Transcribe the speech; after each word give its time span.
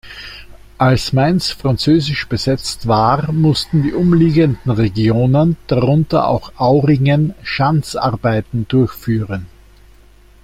Als 0.79 1.13
Mainz 1.13 1.51
französisch 1.51 2.27
besetzt 2.27 2.87
war, 2.87 3.31
mussten 3.31 3.83
die 3.83 3.93
umliegenden 3.93 4.71
Regionen, 4.71 5.57
darunter 5.67 6.27
auch 6.27 6.53
Auringen 6.57 7.35
Schanzarbeiten 7.43 8.67
durchführen. 8.67 9.45